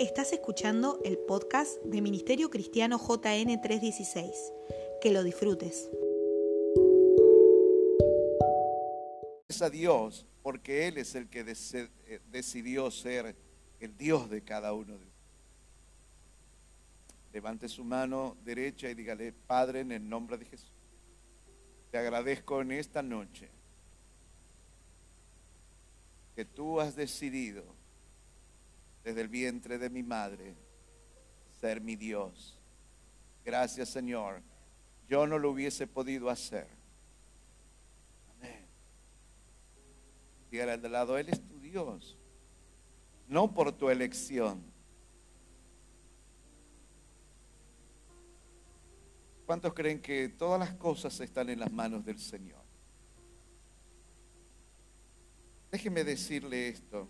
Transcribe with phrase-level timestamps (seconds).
[0.00, 4.52] Estás escuchando el podcast de Ministerio Cristiano JN 316.
[5.00, 5.88] Que lo disfrutes.
[9.46, 13.36] Es a Dios porque Él es el que eh, decidió ser
[13.78, 15.06] el Dios de cada uno de.
[17.32, 20.72] Levante su mano derecha y dígale, Padre, en el nombre de Jesús,
[21.92, 23.48] te agradezco en esta noche
[26.34, 27.83] que tú has decidido
[29.04, 30.56] desde el vientre de mi madre
[31.60, 32.58] ser mi Dios.
[33.44, 34.42] Gracias Señor.
[35.06, 36.66] Yo no lo hubiese podido hacer.
[38.36, 38.66] Amén.
[40.50, 42.16] Dígale al lado, Él es tu Dios.
[43.28, 44.62] No por tu elección.
[49.44, 52.62] ¿Cuántos creen que todas las cosas están en las manos del Señor?
[55.70, 57.08] Déjeme decirle esto.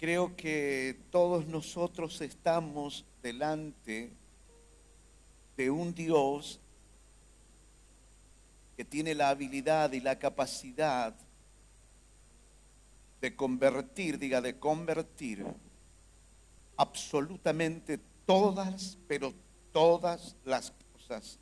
[0.00, 4.10] Creo que todos nosotros estamos delante
[5.58, 6.58] de un Dios
[8.78, 11.14] que tiene la habilidad y la capacidad
[13.20, 15.44] de convertir, diga, de convertir
[16.78, 19.34] absolutamente todas, pero
[19.70, 21.38] todas las cosas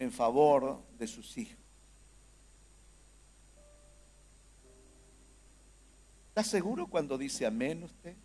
[0.00, 1.63] en favor de sus hijos.
[6.34, 8.16] ¿Está seguro cuando dice amén usted?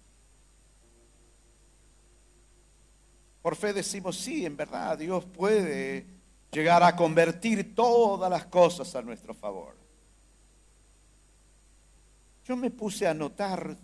[3.44, 6.08] Por fe decimos, sí, en verdad, Dios puede
[6.52, 9.76] llegar a convertir todas las cosas a nuestro favor.
[12.46, 13.78] Yo me puse a notar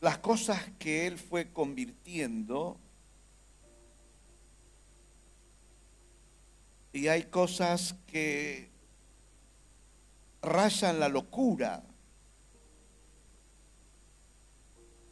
[0.00, 2.78] las cosas que Él fue convirtiendo
[6.92, 8.70] y hay cosas que
[10.40, 11.82] rayan la locura.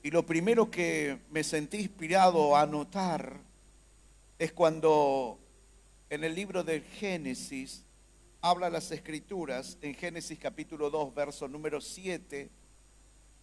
[0.06, 3.40] Y lo primero que me sentí inspirado a notar
[4.38, 5.40] es cuando
[6.08, 7.84] en el libro del Génesis
[8.40, 12.48] habla las escrituras, en Génesis capítulo 2, verso número 7,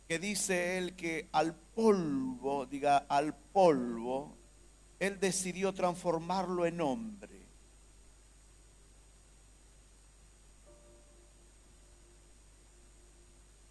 [0.08, 4.38] que dice él que al polvo, diga al polvo,
[5.02, 7.33] él decidió transformarlo en hombre.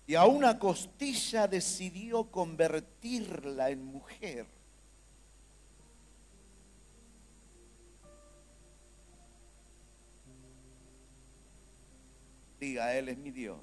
[0.06, 4.46] Y a una costilla decidió convertirla en mujer.
[12.58, 13.60] Diga, Él es mi Dios.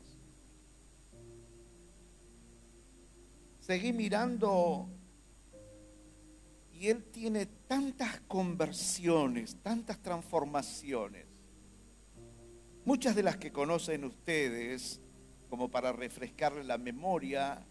[3.59, 4.89] Seguí mirando
[6.73, 11.27] y Él tiene tantas conversiones, tantas transformaciones.
[12.85, 15.01] Muchas de las que conocen ustedes,
[15.49, 17.65] como para refrescarle la memoria,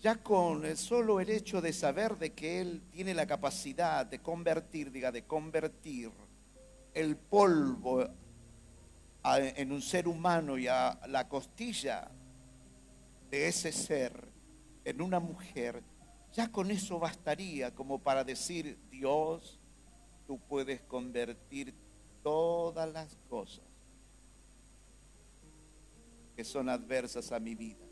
[0.00, 4.20] ya con el solo el hecho de saber de que Él tiene la capacidad de
[4.20, 6.10] convertir, diga, de convertir
[6.94, 8.06] el polvo
[9.24, 12.10] en un ser humano y a la costilla
[13.30, 14.28] de ese ser
[14.84, 15.82] en una mujer,
[16.32, 19.60] ya con eso bastaría como para decir, Dios,
[20.26, 21.74] tú puedes convertir
[22.22, 23.69] todas las cosas
[26.40, 27.84] que son adversas a mi vida.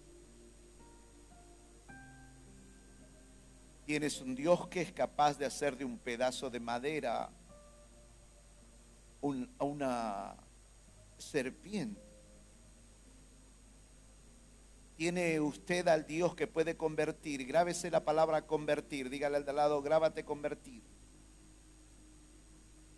[3.84, 7.28] Tienes un Dios que es capaz de hacer de un pedazo de madera
[9.20, 10.34] un- una
[11.18, 12.00] serpiente.
[14.96, 17.46] Tiene usted al Dios que puede convertir.
[17.46, 19.10] Grábese la palabra convertir.
[19.10, 20.82] Dígale al de lado, grábate convertir.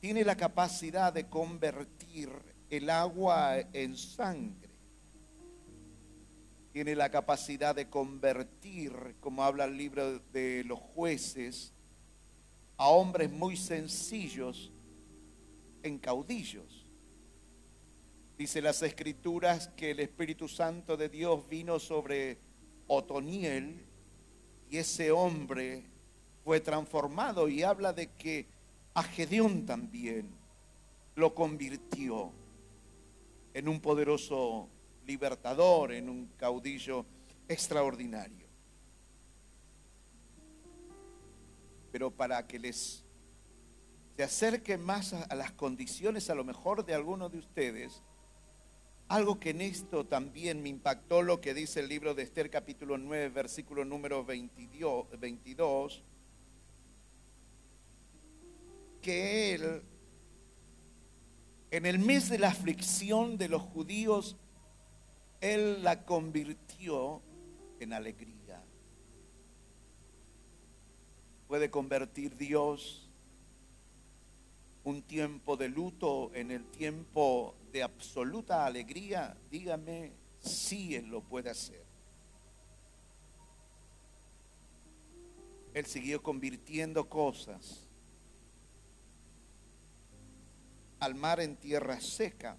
[0.00, 2.31] Tiene la capacidad de convertir
[2.71, 4.70] el agua en sangre.
[6.73, 11.73] Tiene la capacidad de convertir, como habla el libro de los jueces,
[12.77, 14.71] a hombres muy sencillos
[15.83, 16.87] en caudillos.
[18.39, 22.39] Dice las escrituras que el Espíritu Santo de Dios vino sobre
[22.87, 23.84] Otoniel
[24.71, 25.84] y ese hombre
[26.45, 28.47] fue transformado y habla de que
[28.95, 30.31] a Gedeón también
[31.16, 32.33] lo convirtió
[33.53, 34.69] en un poderoso
[35.10, 37.04] libertador, en un caudillo
[37.48, 38.47] extraordinario.
[41.91, 43.04] Pero para que les
[44.16, 48.03] se acerque más a, a las condiciones a lo mejor de algunos de ustedes,
[49.09, 52.98] algo que en esto también me impactó lo que dice el libro de Esther capítulo
[52.98, 56.04] 9, versículo número 22, 22
[59.01, 59.83] que él,
[61.71, 64.36] en el mes de la aflicción de los judíos,
[65.41, 67.22] Él la convirtió
[67.78, 68.63] en alegría.
[71.48, 73.10] Puede convertir Dios
[74.84, 79.37] un tiempo de luto en el tiempo de absoluta alegría.
[79.51, 81.84] Dígame si Él lo puede hacer.
[85.72, 87.87] Él siguió convirtiendo cosas
[90.98, 92.57] al mar en tierra seca.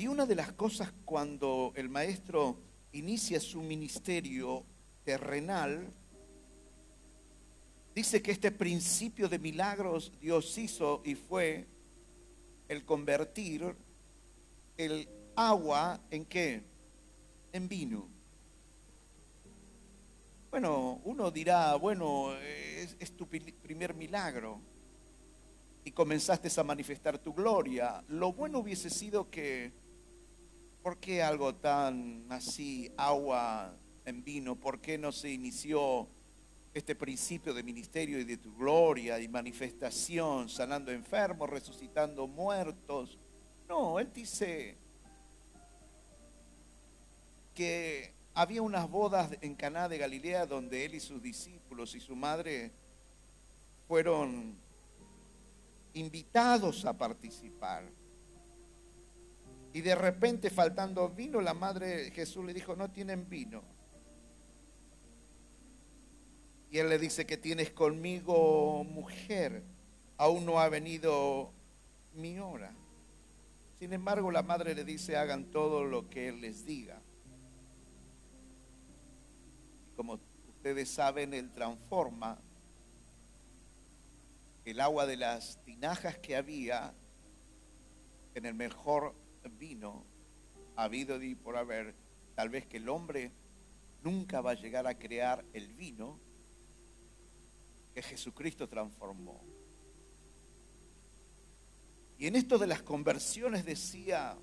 [0.00, 2.56] Y una de las cosas cuando el maestro
[2.92, 4.64] inicia su ministerio
[5.04, 5.92] terrenal,
[7.94, 11.66] dice que este principio de milagros Dios hizo y fue
[12.66, 13.76] el convertir
[14.78, 15.06] el
[15.36, 16.62] agua en qué?
[17.52, 18.08] En vino.
[20.50, 24.62] Bueno, uno dirá, bueno, es, tu primer milagro
[25.84, 28.02] y comenzaste a manifestar tu gloria.
[28.08, 29.89] Lo bueno hubiese sido que,
[30.82, 33.74] ¿por qué algo tan así, agua
[34.04, 34.56] en vino?
[34.56, 36.08] ¿Por qué no se inició
[36.72, 43.18] este principio de ministerio y de tu gloria y manifestación, sanando enfermos, resucitando muertos?
[43.68, 44.76] No, él dice
[47.54, 52.16] que había unas bodas en Caná de Galilea donde él y sus discípulos y su
[52.16, 52.70] madre
[53.86, 54.56] fueron
[55.94, 57.84] invitados a participar.
[59.72, 63.62] Y de repente, faltando vino, la madre Jesús le dijo, no tienen vino.
[66.70, 69.62] Y él le dice que tienes conmigo mujer,
[70.16, 71.52] aún no ha venido
[72.14, 72.72] mi hora.
[73.78, 77.00] Sin embargo, la madre le dice, hagan todo lo que él les diga
[80.00, 80.18] como
[80.48, 82.38] ustedes saben, él transforma
[84.64, 86.94] el agua de las tinajas que había
[88.34, 89.14] en el mejor
[89.48, 90.04] vino
[90.76, 91.94] habido y por haber.
[92.34, 93.32] Tal vez que el hombre
[94.02, 96.18] nunca va a llegar a crear el vino
[97.94, 99.40] que Jesucristo transformó.
[102.18, 104.36] Y en esto de las conversiones decía,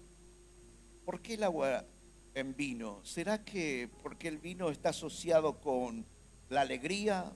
[1.06, 1.86] ¿por qué el agua
[2.34, 3.04] en vino?
[3.04, 6.06] ¿Será que porque el vino está asociado con
[6.50, 7.32] la alegría,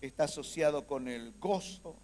[0.00, 1.96] está asociado con el gozo?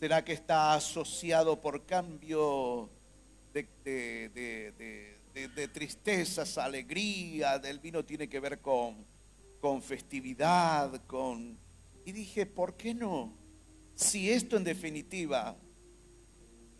[0.00, 2.88] ¿Será que está asociado por cambio
[3.52, 3.68] de,
[5.72, 7.56] tristezas alegría?
[7.56, 9.04] El vino tiene que ver con,
[9.60, 11.58] con festividad, con...
[12.04, 13.36] Y dije, ¿por qué no?
[13.96, 15.56] Si esto en definitiva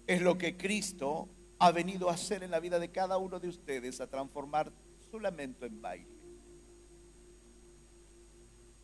[0.06, 1.28] es lo que Cristo
[1.58, 4.72] ha venido a hacer en la vida de cada uno de ustedes, a transformar
[5.10, 6.16] su lamento en baile.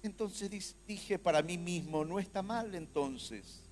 [0.03, 3.64] Entonces dije para mí mismo, no está mal entonces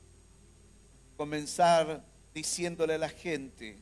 [1.17, 2.05] comenzar
[2.35, 3.79] diciéndole a la gente,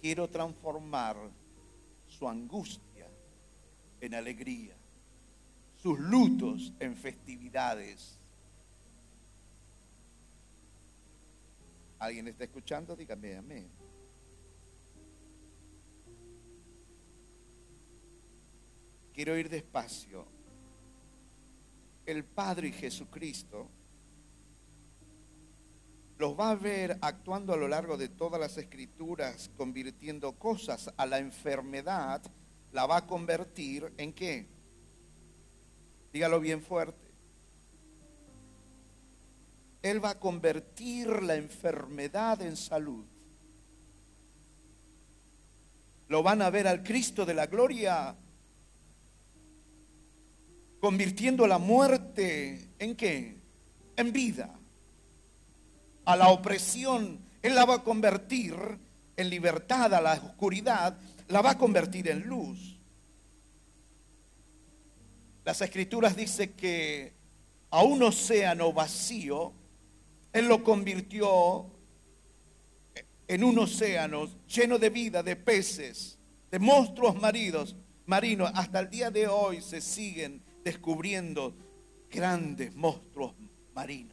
[0.00, 1.16] quiero transformar
[2.06, 3.08] su angustia
[4.00, 4.76] en alegría,
[5.76, 8.18] sus lutos en festividades.
[11.98, 12.96] ¿Alguien está escuchando?
[12.96, 13.70] Dígame amén.
[19.12, 20.26] Quiero ir despacio.
[22.04, 23.68] El Padre y Jesucristo
[26.22, 31.04] los va a ver actuando a lo largo de todas las escrituras, convirtiendo cosas a
[31.04, 32.22] la enfermedad,
[32.70, 34.46] la va a convertir en qué?
[36.12, 37.10] Dígalo bien fuerte.
[39.82, 43.04] Él va a convertir la enfermedad en salud.
[46.06, 48.16] Lo van a ver al Cristo de la gloria
[50.78, 53.40] convirtiendo la muerte en qué?
[53.96, 54.61] En vida.
[56.04, 58.54] A la opresión, Él la va a convertir
[59.16, 60.96] en libertad, a la oscuridad,
[61.28, 62.78] la va a convertir en luz.
[65.44, 67.12] Las escrituras dicen que
[67.70, 69.52] a un océano vacío,
[70.32, 71.66] Él lo convirtió
[73.26, 76.18] en un océano lleno de vida, de peces,
[76.50, 77.74] de monstruos maridos,
[78.06, 78.50] marinos.
[78.54, 81.56] Hasta el día de hoy se siguen descubriendo
[82.10, 83.34] grandes monstruos
[83.74, 84.11] marinos.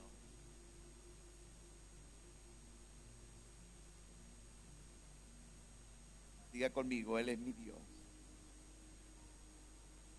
[6.72, 7.78] Conmigo, Él es mi Dios.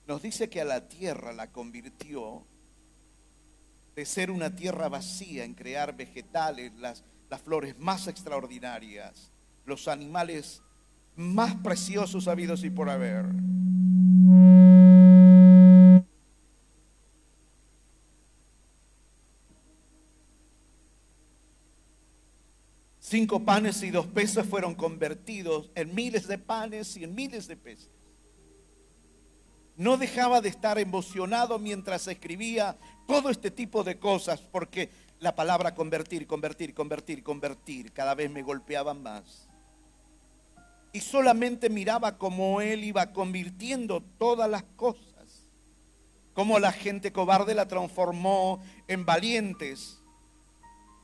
[0.06, 2.44] Nos dice que a la tierra la convirtió
[3.94, 9.30] de ser una tierra vacía en crear vegetales, las, las flores más extraordinarias,
[9.66, 10.62] los animales
[11.16, 13.26] más preciosos habidos y por haber.
[23.10, 27.56] Cinco panes y dos peces fueron convertidos en miles de panes y en miles de
[27.56, 27.90] peces.
[29.74, 35.74] No dejaba de estar emocionado mientras escribía todo este tipo de cosas, porque la palabra
[35.74, 39.48] convertir, convertir, convertir, convertir, cada vez me golpeaba más.
[40.92, 45.48] Y solamente miraba cómo él iba convirtiendo todas las cosas,
[46.32, 49.99] cómo la gente cobarde la transformó en valientes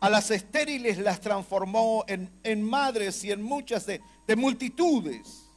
[0.01, 5.51] a las estériles las transformó en, madres y en muchas de, de multitudes.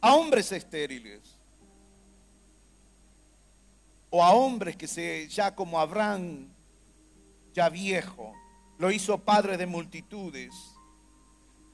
[0.00, 1.38] A hombres estériles.
[4.10, 6.48] O a hombres que se, ya como Abraham,
[7.52, 8.32] ya viejo,
[8.78, 10.54] lo hizo padre de multitudes.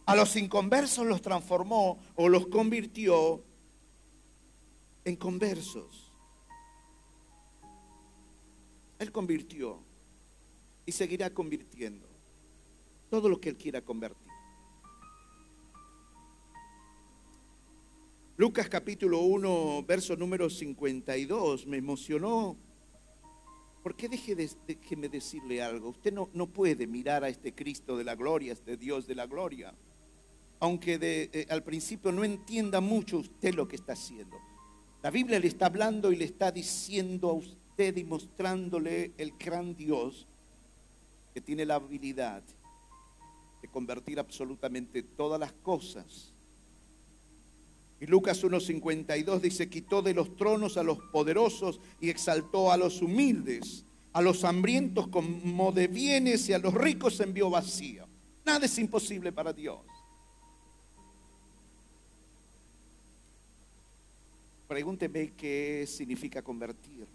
[0.07, 3.43] A los inconversos los transformó o los convirtió
[5.05, 6.13] en conversos.
[8.99, 9.86] Él convirtió
[10.87, 12.07] y seguirá convirtiendo
[13.11, 14.27] todo lo que Él quiera convertir.
[18.39, 22.57] Lucas capítulo 1, verso número 52, me emocionó.
[23.83, 25.91] Porque deje de, déjeme decirle algo.
[25.91, 29.27] Usted no, no, puede mirar a este Cristo de la gloria, este Dios de la
[29.27, 29.73] gloria.
[30.61, 34.37] Aunque de, eh, al principio no entienda mucho usted lo que está haciendo.
[35.03, 39.77] La Biblia le está hablando y le está diciendo a usted y mostrándole el gran
[39.77, 40.27] Dios
[41.37, 42.43] que tiene la habilidad
[43.61, 46.33] de convertir absolutamente todas las cosas.
[48.01, 53.03] Y Lucas 1.52 dice, quitó de los tronos a los poderosos y exaltó a los
[53.03, 58.09] humildes, a los hambrientos como de bienes y a los ricos envió vacío.
[58.47, 59.85] Nada es imposible para Dios.
[64.67, 67.07] Pregúnteme qué significa convertir.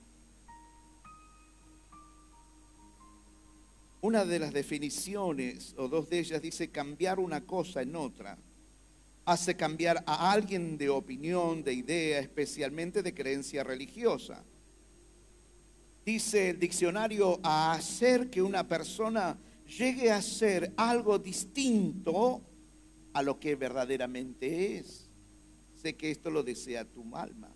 [4.01, 8.35] Una de las definiciones, o dos de ellas, dice cambiar una cosa en otra.
[9.25, 14.43] Hace cambiar a alguien de opinión, de idea, especialmente de creencia religiosa.
[16.03, 19.37] Dice el diccionario a hacer que una persona
[19.77, 22.41] llegue a ser algo distinto
[23.13, 25.11] a lo que verdaderamente es.
[25.75, 27.55] Sé que esto lo desea tu alma.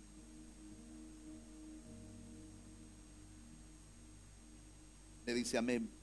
[5.26, 5.95] Le dice amén.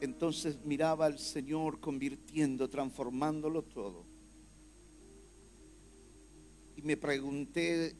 [0.00, 4.06] Entonces miraba al Señor convirtiendo, transformándolo todo.
[6.76, 7.96] Y me pregunté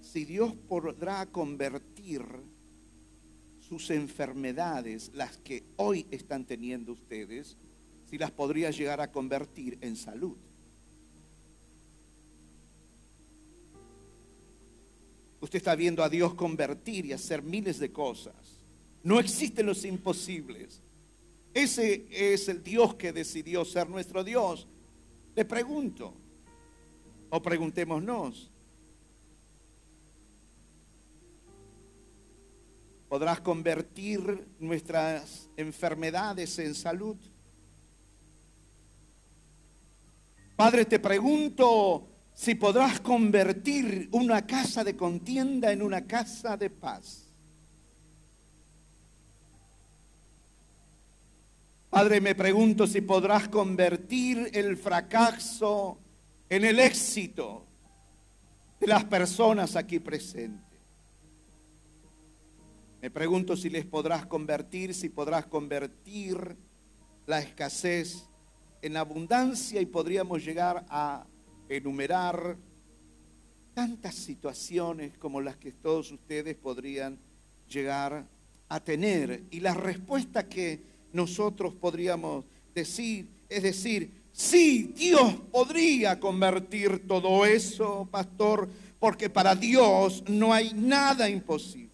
[0.00, 2.22] si Dios podrá convertir
[3.60, 7.56] sus enfermedades, las que hoy están teniendo ustedes,
[8.04, 10.36] si las podría llegar a convertir en salud.
[15.40, 18.61] Usted está viendo a Dios convertir y hacer miles de cosas.
[19.02, 20.80] No existen los imposibles.
[21.54, 24.66] Ese es el Dios que decidió ser nuestro Dios.
[25.34, 26.14] Le pregunto,
[27.30, 28.50] o preguntémonos,
[33.08, 37.16] ¿podrás convertir nuestras enfermedades en salud?
[40.56, 47.21] Padre, te pregunto si podrás convertir una casa de contienda en una casa de paz.
[51.92, 55.98] Padre, me pregunto si podrás convertir el fracaso
[56.48, 57.66] en el éxito
[58.80, 60.80] de las personas aquí presentes.
[63.02, 66.56] Me pregunto si les podrás convertir, si podrás convertir
[67.26, 68.26] la escasez
[68.80, 71.26] en abundancia y podríamos llegar a
[71.68, 72.56] enumerar
[73.74, 77.18] tantas situaciones como las que todos ustedes podrían
[77.68, 78.26] llegar
[78.70, 79.44] a tener.
[79.50, 88.08] Y la respuesta que nosotros podríamos decir, es decir, sí, Dios podría convertir todo eso,
[88.10, 91.90] pastor, porque para Dios no hay nada imposible.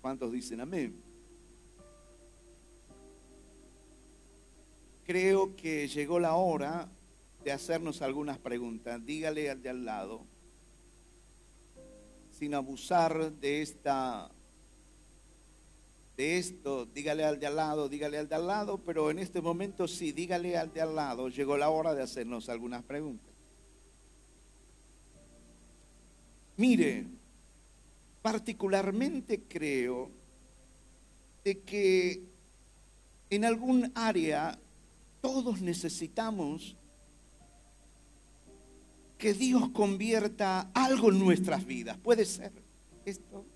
[0.00, 1.08] ¿Cuántos dicen amén?
[5.04, 6.88] Creo que llegó la hora
[7.42, 9.04] de hacernos algunas preguntas.
[9.04, 10.26] Dígale al de al lado,
[12.30, 14.30] sin abusar de esta
[16.18, 19.40] de esto, dígale al de al lado, dígale al de al lado, pero en este
[19.40, 23.32] momento sí, dígale al de al lado, llegó la hora de hacernos algunas preguntas.
[26.56, 27.06] Mire,
[28.20, 30.10] particularmente creo
[31.44, 32.24] de que
[33.30, 34.58] en algún área
[35.20, 36.76] todos necesitamos
[39.18, 41.96] que Dios convierta algo en nuestras vidas.
[41.96, 42.50] ¿Puede ser
[43.04, 43.46] esto?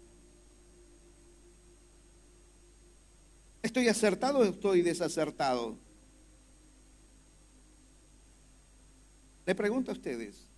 [3.63, 5.79] ¿Estoy acertado o estoy desacertado?
[9.47, 10.49] Le pregunto a ustedes,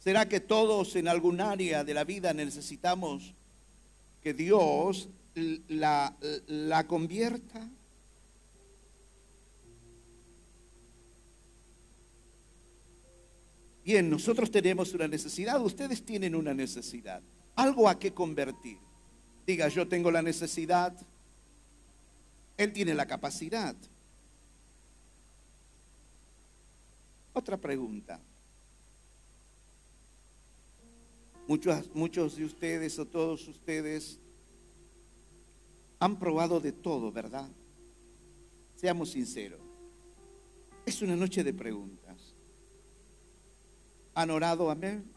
[0.00, 3.34] ¿será que todos en algún área de la vida necesitamos
[4.20, 5.08] que Dios
[5.68, 6.16] la,
[6.48, 7.68] la convierta?
[13.84, 17.22] Bien, nosotros tenemos una necesidad, ustedes tienen una necesidad,
[17.54, 18.78] algo a qué convertir.
[19.46, 20.94] Diga, yo tengo la necesidad,
[22.60, 23.74] él tiene la capacidad.
[27.32, 28.20] Otra pregunta.
[31.48, 34.20] Muchos, muchos de ustedes o todos ustedes
[36.00, 37.48] han probado de todo, ¿verdad?
[38.76, 39.62] Seamos sinceros.
[40.84, 42.34] Es una noche de preguntas.
[44.14, 44.70] ¿Han orado?
[44.70, 45.10] Amén.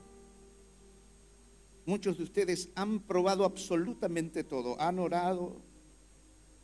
[1.86, 4.80] Muchos de ustedes han probado absolutamente todo.
[4.80, 5.62] Han orado,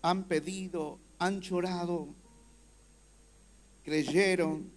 [0.02, 2.08] han pedido, han llorado,
[3.84, 4.72] creyeron,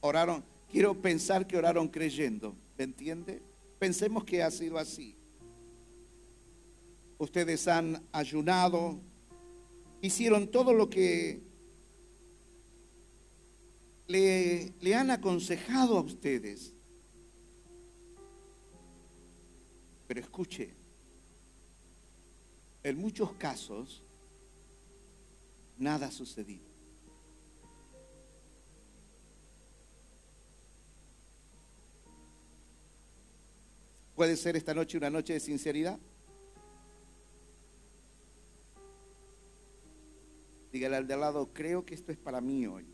[0.00, 0.44] oraron.
[0.70, 3.42] Quiero pensar que oraron creyendo, ¿me entiende?
[3.78, 5.16] Pensemos que ha sido así.
[7.18, 9.00] Ustedes han ayunado,
[10.00, 11.42] hicieron todo lo que
[14.06, 16.72] le, le han aconsejado a ustedes.
[20.06, 20.74] Pero escuche,
[22.82, 24.02] en muchos casos
[25.80, 26.68] nada ha sucedido.
[34.14, 35.98] ¿Puede ser esta noche una noche de sinceridad?
[40.70, 42.86] Dígale al de al lado, creo que esto es para mí hoy.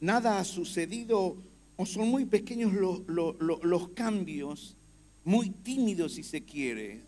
[0.00, 1.36] Nada ha sucedido
[1.76, 4.78] o son muy pequeños los, los cambios,
[5.24, 7.04] muy tímidos si se quiere,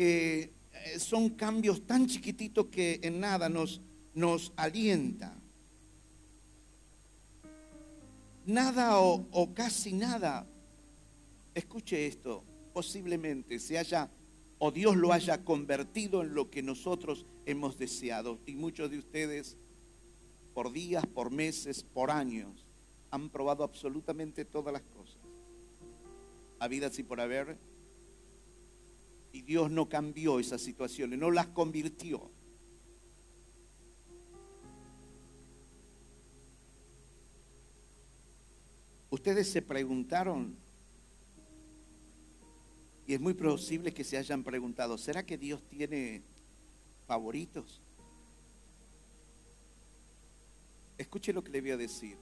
[0.00, 3.82] que eh, son cambios tan chiquititos que en nada nos,
[4.14, 5.36] nos alienta
[8.46, 10.46] nada o, casi nada,
[11.54, 14.10] escuche esto, posiblemente se haya
[14.58, 18.38] o Dios lo haya convertido en lo que nosotros hemos deseado.
[18.46, 19.58] Y muchos de ustedes,
[20.54, 22.66] por días, por meses, por años,
[23.10, 25.20] han probado absolutamente todas las cosas.
[26.58, 27.58] Habidas y por haber.
[29.32, 32.30] Y Dios no cambió esas situaciones, no las convirtió.
[39.10, 40.56] Ustedes se preguntaron,
[43.06, 46.22] y es muy posible que se hayan preguntado, ¿será que Dios tiene
[47.06, 47.82] favoritos?
[50.96, 52.16] Escuche lo que le voy a decir.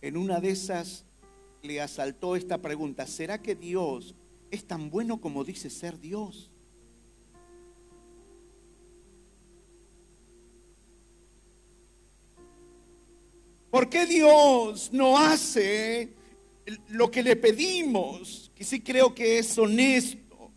[0.00, 1.04] En una de esas
[1.62, 4.14] le asaltó esta pregunta, ¿será que Dios
[4.50, 6.50] es tan bueno como dice ser Dios?
[13.70, 16.14] ¿Por qué Dios no hace
[16.88, 18.50] lo que le pedimos?
[18.54, 20.50] Que sí creo que es honesto.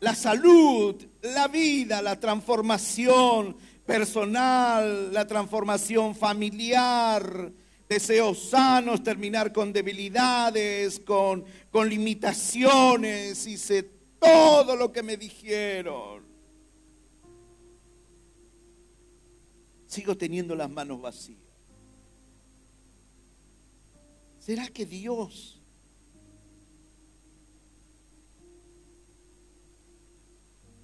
[0.00, 7.52] La salud, la vida, la transformación personal, la transformación familiar,
[7.92, 13.46] deseos sanos, terminar con debilidades, con, con limitaciones.
[13.46, 13.82] Hice
[14.18, 16.24] todo lo que me dijeron.
[19.86, 21.38] Sigo teniendo las manos vacías.
[24.38, 25.60] ¿Será que Dios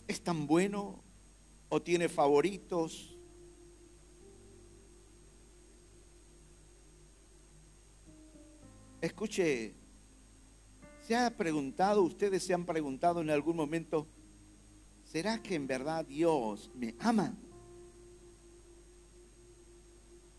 [0.07, 1.03] es tan bueno
[1.71, 3.18] o tiene favoritos?
[9.01, 9.75] Escuche,
[11.07, 14.09] ¿se ha preguntado, ustedes se han preguntado en algún momento,
[15.05, 17.33] ¿será que en verdad Dios me ama?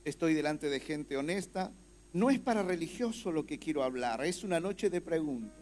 [0.04, 1.72] Estoy delante de gente honesta,
[2.12, 5.58] no es para religioso lo que quiero hablar, es una noche de preguntas.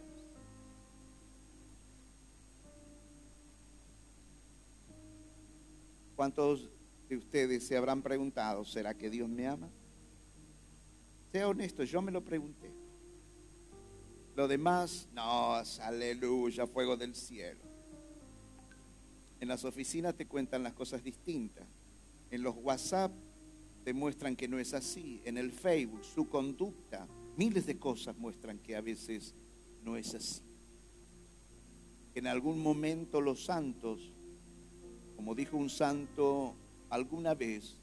[6.16, 6.68] ¿Cuántos
[7.08, 9.68] de ustedes se habrán preguntado, ¿será que Dios me ama?
[11.30, 12.77] Sea honesto, yo me lo pregunté.
[14.38, 17.58] Lo demás, no, aleluya, fuego del cielo.
[19.40, 21.66] En las oficinas te cuentan las cosas distintas.
[22.30, 23.10] En los WhatsApp
[23.84, 25.20] demuestran que no es así.
[25.24, 29.34] En el Facebook, su conducta, miles de cosas muestran que a veces
[29.82, 30.44] no es así.
[32.14, 34.12] En algún momento los santos,
[35.16, 36.54] como dijo un santo
[36.90, 37.74] alguna vez,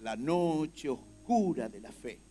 [0.00, 2.22] la noche oscura de la fe,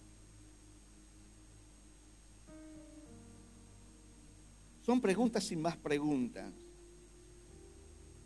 [4.87, 6.49] Son preguntas sin más preguntas.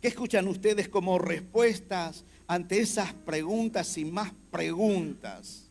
[0.00, 5.68] ¿Qué escuchan ustedes como respuestas ante esas preguntas sin más preguntas?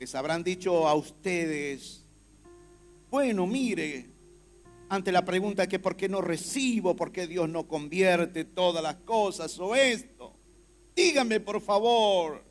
[0.00, 2.04] Les habrán dicho a ustedes,
[3.12, 4.10] bueno, mire,
[4.88, 8.96] ante la pregunta que por qué no recibo, por qué Dios no convierte todas las
[8.96, 10.34] cosas o esto,
[10.96, 12.44] dígame por favor,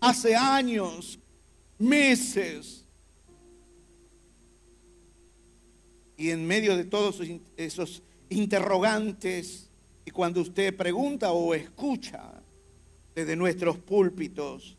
[0.00, 1.16] hace años,
[1.78, 2.83] meses,
[6.16, 7.20] Y en medio de todos
[7.56, 9.70] esos interrogantes,
[10.04, 12.42] y cuando usted pregunta o escucha
[13.14, 14.76] desde nuestros púlpitos,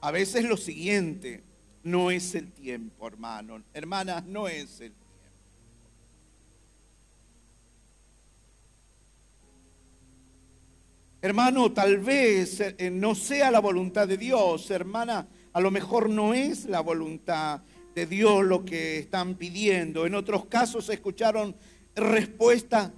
[0.00, 1.42] a veces lo siguiente,
[1.82, 3.62] no es el tiempo, hermano.
[3.72, 5.04] Hermanas, no es el tiempo.
[11.22, 14.70] Hermano, tal vez eh, no sea la voluntad de Dios.
[14.70, 17.62] Hermana, a lo mejor no es la voluntad
[17.94, 20.06] de Dios lo que están pidiendo.
[20.06, 21.54] En otros casos escucharon
[21.94, 22.92] respuesta,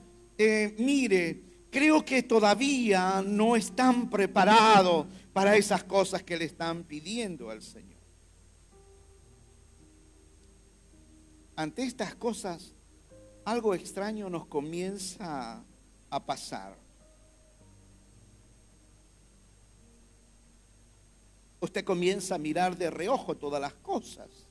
[0.78, 7.62] mire, creo que todavía no están preparados para esas cosas que le están pidiendo al
[7.62, 8.00] Señor.
[11.56, 12.74] Ante estas cosas,
[13.44, 15.62] algo extraño nos comienza
[16.10, 16.76] a pasar.
[21.60, 24.45] Usted comienza a mirar de reojo todas las cosas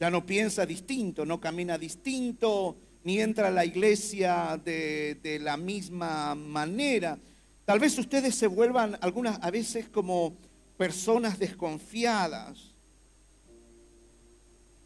[0.00, 6.34] ya no piensa distinto, no camina distinto, ni entra a la iglesia de, la misma
[6.34, 7.18] manera.
[7.64, 10.36] Tal vez ustedes se vuelvan algunas a veces como
[10.76, 12.74] personas desconfiadas.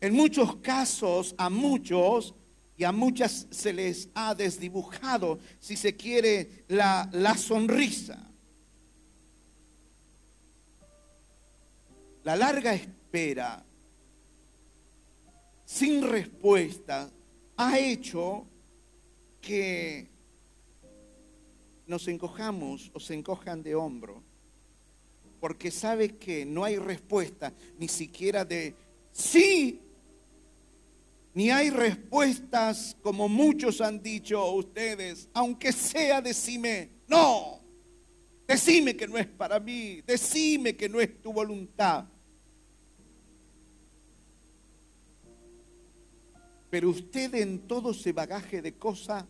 [0.01, 2.35] En muchos casos, a muchos
[2.77, 8.31] y a muchas se les ha desdibujado, si se quiere, la, la sonrisa.
[12.25, 13.65] La larga espera
[15.73, 17.11] sin respuesta
[17.57, 18.47] ha hecho
[19.41, 20.07] que
[21.87, 24.23] nos encojamos o se encojan de hombro,
[25.41, 28.75] porque sabe que no hay respuesta ni siquiera de
[29.13, 29.81] sí,
[31.33, 37.61] ni hay respuestas como muchos han dicho ustedes, aunque sea decime, no,
[38.47, 42.05] decime que no es para mí, decime que no es tu voluntad.
[46.73, 49.27] Pero usted en todo ese bagaje de cosas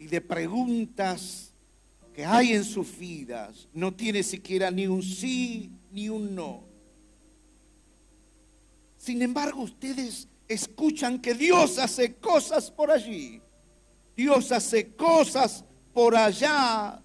[0.00, 1.54] y de preguntas
[2.12, 6.64] que hay en sus vidas, no tiene siquiera ni un sí ni un no.
[8.96, 13.40] Sin embargo, ustedes escuchan que Dios hace cosas por allí.
[14.16, 17.00] Dios hace cosas por allá.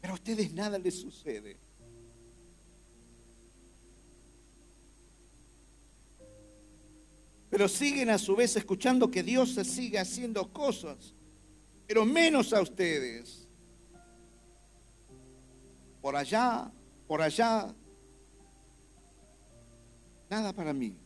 [0.00, 1.58] Pero a ustedes nada les sucede.
[7.50, 11.14] Pero siguen a su vez escuchando que Dios se sigue haciendo cosas,
[11.86, 13.48] pero menos a ustedes.
[16.00, 16.70] Por allá,
[17.08, 17.74] por allá,
[20.30, 20.96] nada para mí.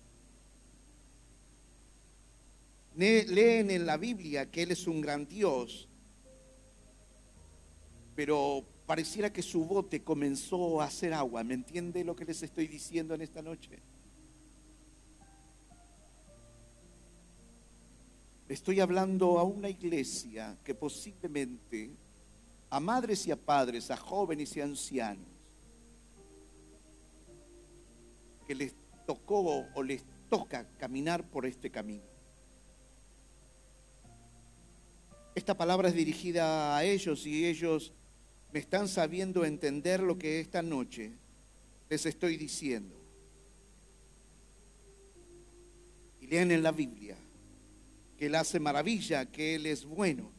[2.94, 5.88] Leen en la Biblia que Él es un gran Dios,
[8.14, 11.42] pero pareciera que su bote comenzó a hacer agua.
[11.42, 13.80] ¿Me entiende lo que les estoy diciendo en esta noche?
[18.48, 21.90] Estoy hablando a una iglesia que posiblemente,
[22.68, 25.26] a madres y a padres, a jóvenes y a ancianos,
[28.46, 28.74] que les
[29.06, 32.04] tocó o les toca caminar por este camino.
[35.34, 37.92] Esta palabra es dirigida a ellos y ellos
[38.52, 41.12] me están sabiendo entender lo que esta noche
[41.88, 42.94] les estoy diciendo.
[46.20, 47.16] Y lean en la Biblia
[48.16, 50.32] que Él hace maravilla, que Él es bueno.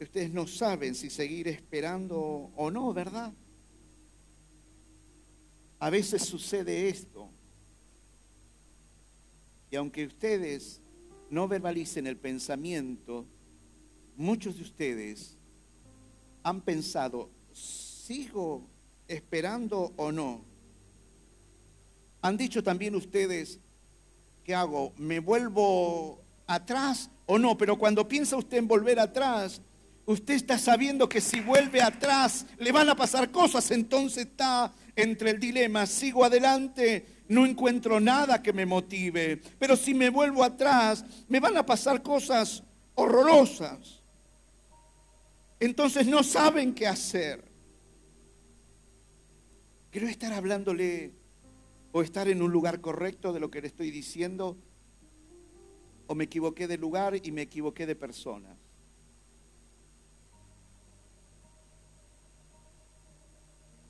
[0.00, 2.18] Ustedes no saben si seguir esperando
[2.56, 3.32] o no, ¿verdad?
[5.78, 7.30] A veces sucede esto.
[9.70, 10.80] Y aunque ustedes
[11.30, 13.26] no verbalicen el pensamiento,
[14.16, 15.38] muchos de ustedes
[16.42, 18.66] han pensado, ¿sigo
[19.08, 20.44] esperando o no?
[22.20, 23.60] Han dicho también ustedes,
[24.44, 24.92] ¿qué hago?
[24.96, 27.56] ¿Me vuelvo atrás o no?
[27.56, 29.60] Pero cuando piensa usted en volver atrás,
[30.06, 35.30] usted está sabiendo que si vuelve atrás le van a pasar cosas, entonces está entre
[35.30, 41.04] el dilema, sigo adelante, no encuentro nada que me motive, pero si me vuelvo atrás,
[41.28, 42.62] me van a pasar cosas
[42.94, 44.02] horrorosas.
[45.60, 47.44] Entonces no saben qué hacer.
[49.90, 51.12] Creo estar hablándole
[51.92, 54.56] o estar en un lugar correcto de lo que le estoy diciendo
[56.06, 58.56] o me equivoqué de lugar y me equivoqué de persona.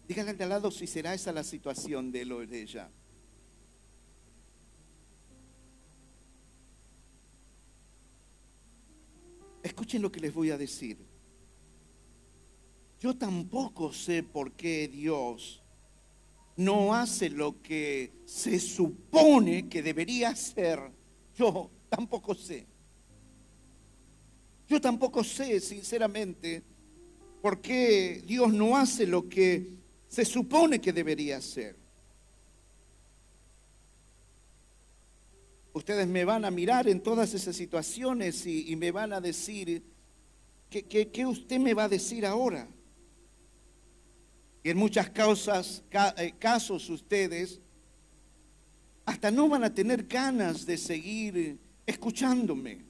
[0.06, 2.90] Díganle al lado si será esa la situación de él o de ella.
[9.62, 10.98] Escuchen lo que les voy a decir.
[12.98, 15.61] Yo tampoco sé por qué Dios
[16.64, 20.80] no hace lo que se supone que debería hacer.
[21.36, 22.66] Yo tampoco sé.
[24.68, 26.62] Yo tampoco sé, sinceramente,
[27.42, 29.74] por qué Dios no hace lo que
[30.08, 31.76] se supone que debería hacer.
[35.74, 39.82] Ustedes me van a mirar en todas esas situaciones y, me van a decir,
[40.70, 42.68] ¿qué, usted me va a decir ahora?
[44.62, 45.82] Y en muchas causas,
[46.16, 47.60] eh, casos ustedes
[49.04, 52.84] hasta no van a tener ganas de seguir escuchándome.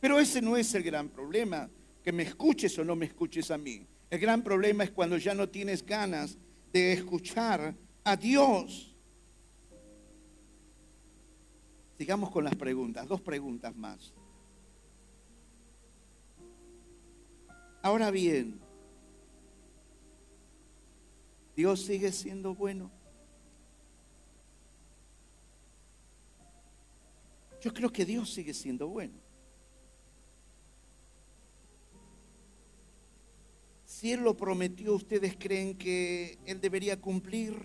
[0.00, 1.68] Pero ese no es el gran problema,
[2.02, 3.86] que me escuches o no me escuches a mí.
[4.08, 6.38] El gran problema es cuando ya no tienes ganas
[6.72, 8.96] de escuchar a Dios.
[11.98, 14.14] Sigamos con las preguntas, dos preguntas más.
[17.82, 18.60] Ahora bien,
[21.58, 22.88] ¿Dios sigue siendo bueno?
[27.60, 29.18] Yo creo que Dios sigue siendo bueno.
[33.84, 37.60] Si Él lo prometió, ¿ustedes creen que Él debería cumplir?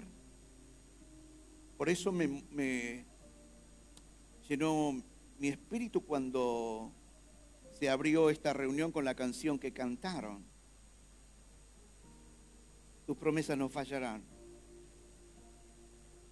[1.78, 3.06] Por eso me,
[4.50, 5.04] llenó
[5.38, 6.92] mi espíritu cuando
[7.80, 10.53] se abrió esta reunión con la canción que cantaron.
[13.06, 14.24] Tus promesas no fallarán.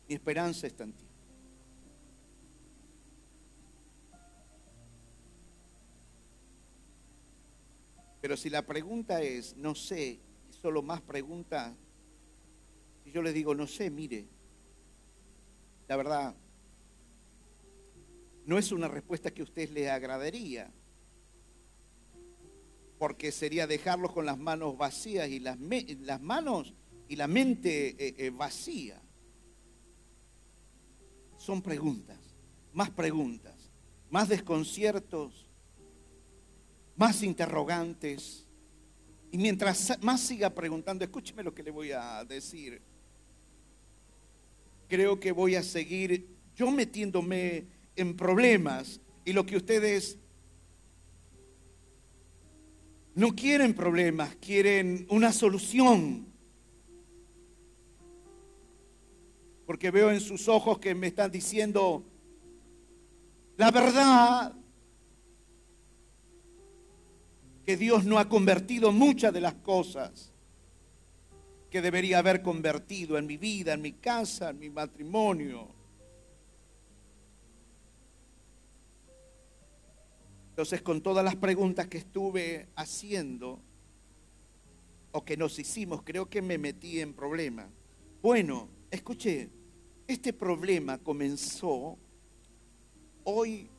[0.08, 1.06] Mi esperanza está en ti.
[8.22, 11.76] Pero si la pregunta es, no sé, y solo más pregunta,
[13.04, 14.28] si yo le digo, no sé, mire,
[15.88, 16.36] la verdad,
[18.46, 20.72] no es una respuesta que a usted le agradaría,
[23.02, 25.58] porque sería dejarlos con las manos vacías y las,
[26.22, 26.76] manos
[27.08, 29.02] y la mente eh, eh, vacía.
[31.36, 32.20] Son preguntas,
[32.72, 33.72] más preguntas,
[34.12, 35.48] más desconciertos,
[36.96, 38.46] más interrogantes.
[39.32, 42.84] Y mientras más siga preguntando, escúcheme lo que le voy a decir.
[44.88, 50.20] Creo que voy a seguir yo metiéndome en problemas y lo que ustedes
[53.16, 56.28] no quieren problemas, quieren una solución.
[59.66, 62.06] Porque veo en sus ojos que me están diciendo,
[63.58, 64.56] la verdad
[67.66, 70.32] que Dios no ha convertido muchas de las cosas
[71.70, 75.81] que debería haber convertido en mi vida, en mi casa, en mi matrimonio.
[80.52, 83.62] Entonces, con todas las preguntas que estuve haciendo
[85.14, 87.70] o que nos hicimos, creo que me metí en problema.
[88.22, 89.50] Bueno, escuché,
[90.08, 91.98] este problema comenzó
[93.24, 93.70] hoy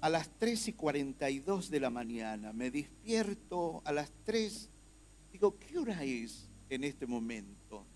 [0.00, 2.52] a las 3 y 42 de la mañana.
[2.52, 4.70] Me despierto a las 3.
[5.30, 7.86] Digo, ¿qué hora es en este momento?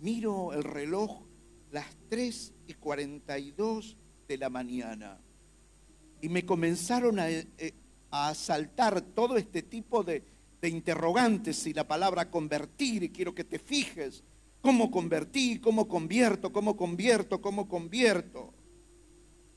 [0.00, 1.22] Miro el reloj,
[1.70, 3.96] las 3 y 42
[4.26, 5.20] de la mañana.
[6.22, 7.74] Y me comenzaron a, eh,
[8.10, 10.22] a asaltar todo este tipo de,
[10.62, 14.22] de interrogantes y la palabra convertir, y quiero que te fijes,
[14.60, 15.58] ¿cómo convertí?
[15.58, 16.52] ¿Cómo convierto?
[16.52, 17.42] ¿Cómo convierto?
[17.42, 18.54] ¿Cómo convierto?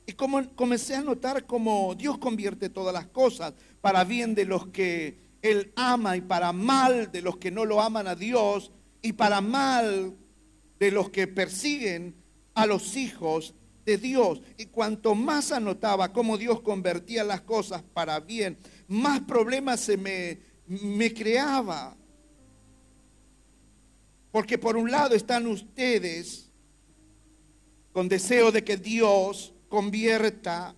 [0.07, 4.67] Y como comencé a notar cómo Dios convierte todas las cosas para bien de los
[4.67, 9.13] que Él ama y para mal de los que no lo aman a Dios y
[9.13, 10.15] para mal
[10.79, 12.15] de los que persiguen
[12.53, 13.53] a los hijos
[13.85, 14.41] de Dios.
[14.57, 20.39] Y cuanto más anotaba cómo Dios convertía las cosas para bien, más problemas se me,
[20.67, 21.95] me creaba.
[24.31, 26.51] Porque por un lado están ustedes
[27.93, 30.75] con deseo de que Dios convierta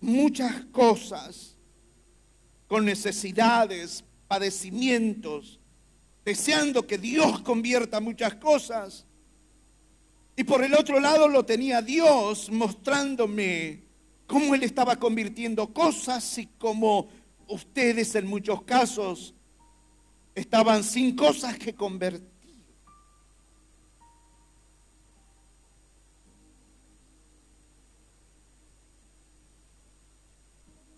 [0.00, 1.56] muchas cosas
[2.68, 5.60] con necesidades, padecimientos,
[6.24, 9.06] deseando que Dios convierta muchas cosas.
[10.36, 13.82] Y por el otro lado lo tenía Dios mostrándome
[14.26, 17.08] cómo Él estaba convirtiendo cosas y cómo
[17.48, 19.34] ustedes en muchos casos
[20.34, 22.32] estaban sin cosas que convertir.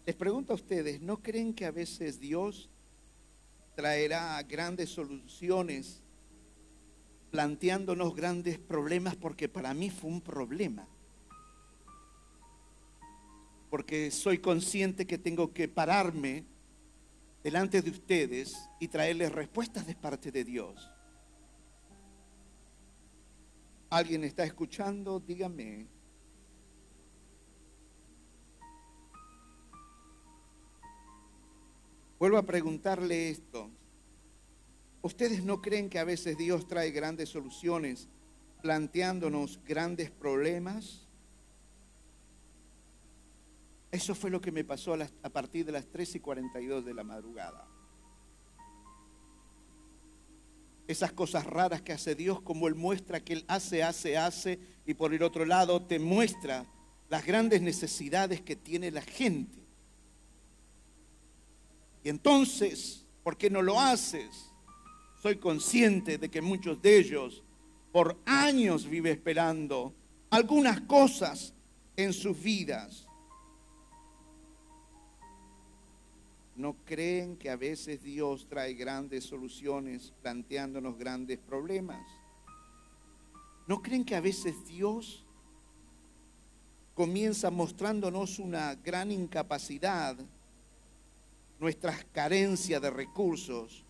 [0.06, 2.68] Les pregunto a ustedes, ¿no creen que a veces Dios
[3.74, 6.03] traerá grandes soluciones
[7.34, 9.16] planteándonos grandes problemas?
[9.16, 10.86] Porque para mí fue un problema.
[13.70, 16.44] Porque soy consciente que tengo que pararme
[17.42, 20.88] delante de ustedes y traerles respuestas de parte de Dios.
[23.90, 25.18] ¿Alguien está escuchando?
[25.18, 25.88] Dígame.
[32.20, 33.72] Vuelvo a preguntarle esto.
[35.04, 38.08] ¿Ustedes no creen que a veces Dios trae grandes soluciones
[38.62, 41.06] planteándonos grandes problemas?
[43.92, 47.04] Eso fue lo que me pasó a, partir de las 3 y 42 de la
[47.04, 47.68] madrugada.
[50.88, 54.94] Esas cosas raras que hace Dios, como Él muestra que Él hace, hace, hace, y
[54.94, 56.64] por el otro lado te muestra
[57.10, 59.66] las grandes necesidades que tiene la gente.
[62.02, 64.53] Y entonces, ¿por qué no lo haces?
[65.24, 67.42] Soy consciente de que muchos de ellos
[67.92, 69.94] por años vive esperando
[70.28, 71.54] algunas cosas
[71.96, 73.08] en sus vidas.
[76.54, 82.06] ¿No creen que a veces Dios trae grandes soluciones planteándonos grandes problemas?
[83.66, 85.24] ¿No creen que a veces Dios
[86.92, 90.18] comienza mostrándonos una gran incapacidad
[91.58, 93.86] nuestras carencias de recursos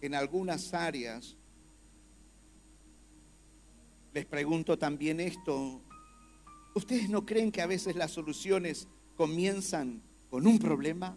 [0.00, 1.36] en algunas áreas.
[4.12, 5.80] Les pregunto también esto,
[6.74, 11.16] ¿ustedes no creen que a veces las soluciones comienzan con un problema?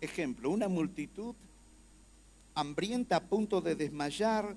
[0.00, 1.34] Ejemplo, una multitud
[2.54, 4.56] hambrienta a punto de desmayar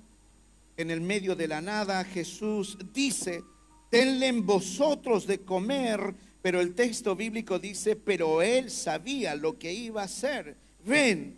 [0.77, 3.43] en el medio de la nada, Jesús dice,
[3.91, 9.71] denle en vosotros de comer, pero el texto bíblico dice, pero él sabía lo que
[9.71, 10.57] iba a hacer.
[10.85, 11.37] Ven,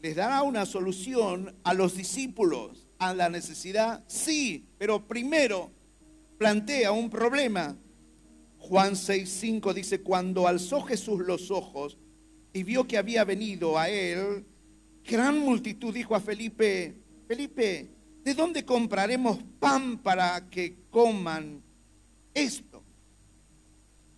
[0.00, 5.72] les dará una solución a los discípulos, a la necesidad, sí, pero primero
[6.38, 7.76] plantea un problema.
[8.58, 11.98] Juan 6:5 dice, cuando alzó Jesús los ojos
[12.52, 14.46] y vio que había venido a él,
[15.04, 16.94] gran multitud dijo a Felipe,
[17.26, 17.90] Felipe,
[18.22, 21.60] ¿de dónde compraremos pan para que coman
[22.32, 22.69] esto?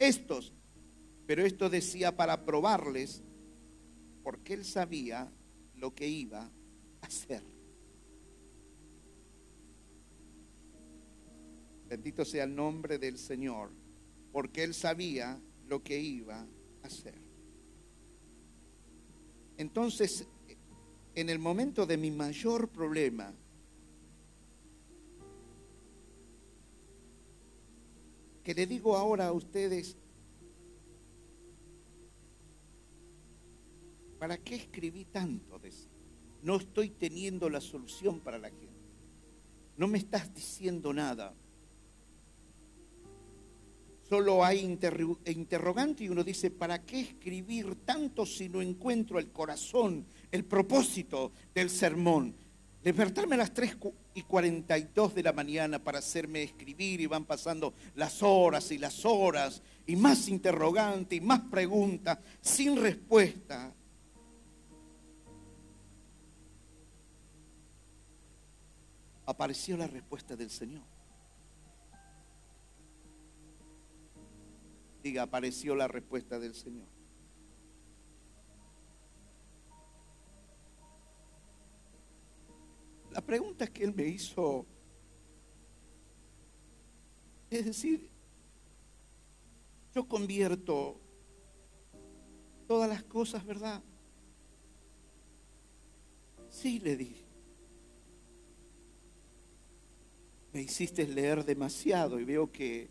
[0.03, 0.53] Estos.
[1.27, 3.23] Pero esto decía para probarles,
[4.25, 5.33] porque él sabía
[5.77, 6.43] lo que iba
[7.01, 7.43] a hacer.
[11.89, 13.71] Bendito sea el nombre del Señor,
[14.33, 17.21] porque él sabía lo que iba a hacer.
[19.57, 20.27] Entonces,
[21.15, 23.33] en el momento de mi mayor problema,
[28.43, 29.97] que le digo ahora a ustedes,
[34.19, 35.61] ¿para qué escribí tanto?
[36.43, 38.69] No estoy teniendo la solución para la gente.
[39.77, 41.35] No me estás diciendo nada.
[44.09, 50.07] Solo hay interrogante y uno dice, ¿para qué escribir tanto si no encuentro el corazón,
[50.31, 52.35] el propósito del sermón?
[52.83, 53.77] Despertarme a las 3
[54.15, 59.05] y 42 de la mañana para hacerme escribir y van pasando las horas y las
[59.05, 63.73] horas y más interrogante y más preguntas sin respuesta.
[69.27, 70.83] Apareció la respuesta del Señor.
[75.05, 77.02] Diga, apareció la respuesta del Señor.
[83.13, 84.67] La pregunta que él me hizo
[87.51, 88.09] es decir,
[89.95, 90.99] yo convierto
[92.67, 93.83] todas las cosas, ¿verdad?
[96.49, 97.27] Sí, le dije.
[100.55, 102.89] Me hiciste leer demasiado y veo que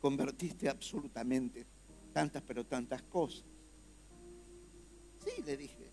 [0.00, 1.66] convertiste absolutamente
[2.12, 3.44] tantas, pero tantas cosas.
[5.24, 5.83] Sí, le dije.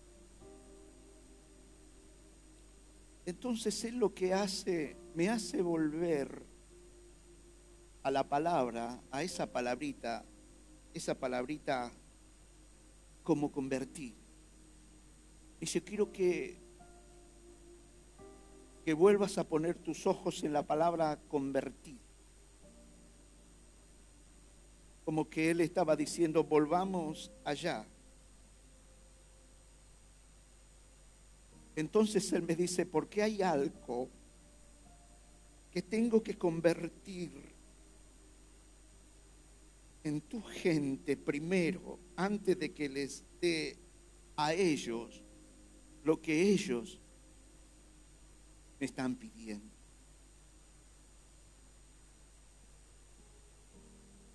[3.24, 6.42] Entonces Él lo que hace, me hace volver
[8.02, 10.24] a la palabra, a esa palabrita,
[10.92, 11.92] esa palabrita
[13.22, 14.14] como convertir.
[15.60, 16.58] Y yo quiero que,
[18.84, 22.00] que vuelvas a poner tus ojos en la palabra convertir.
[25.04, 27.86] Como que Él estaba diciendo, volvamos allá.
[31.74, 34.08] Entonces Él me dice, porque hay algo
[35.70, 37.30] que tengo que convertir
[40.04, 43.76] en tu gente primero, antes de que les dé
[44.36, 45.22] a ellos
[46.04, 47.00] lo que ellos
[48.80, 49.72] me están pidiendo.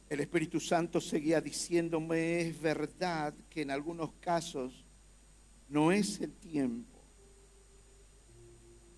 [0.09, 4.85] El Espíritu Santo seguía diciéndome, es verdad que en algunos casos
[5.67, 6.96] no es el tiempo.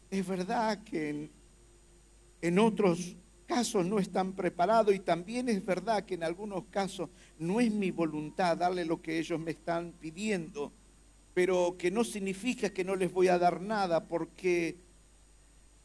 [0.09, 1.29] Es verdad que
[2.41, 7.59] en, otros casos no están preparados y también es verdad que en algunos casos no
[7.59, 10.71] es mi voluntad darle lo que ellos me están pidiendo,
[11.35, 14.77] pero que no significa que no les voy a dar nada porque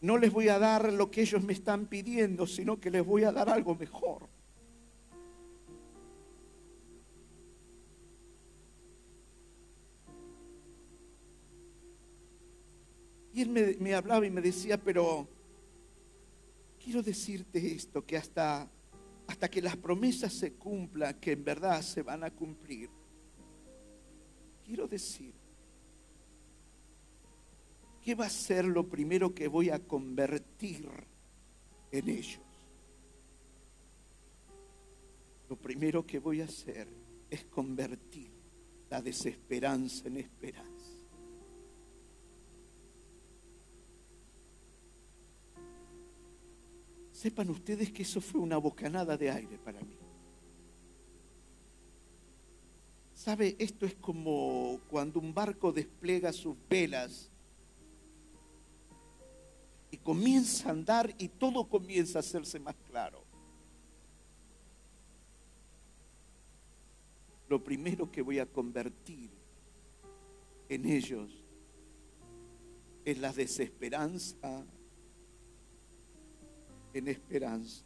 [0.01, 3.25] no les voy a dar lo que ellos me están pidiendo, sino que les voy
[3.25, 4.29] a dar algo mejor.
[13.35, 15.27] Y él me, hablaba y me decía, pero
[16.83, 18.71] quiero decirte esto, que hasta,
[19.27, 22.89] hasta que las promesas se cumplan, que en verdad se van a cumplir,
[24.65, 25.35] quiero decir,
[28.05, 30.89] ¿qué va a ser lo primero que voy a convertir
[31.91, 32.41] en ellos?
[35.49, 36.87] Lo primero que voy a hacer
[37.29, 38.31] es convertir
[38.89, 40.74] la desesperanza en esperanza.
[47.25, 49.97] Sepan ustedes que eso fue una bocanada de aire para mí.
[53.15, 53.57] ¿Sabe?
[53.59, 57.31] Esto es como cuando un barco despliega sus velas
[59.91, 63.25] y comienza a andar y todo comienza a hacerse más claro.
[67.49, 69.31] Lo primero que voy a convertir
[70.69, 71.43] en ellos
[73.07, 74.67] es la desesperanza
[76.95, 77.85] en esperanza.